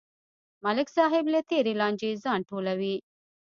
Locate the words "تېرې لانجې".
1.49-2.11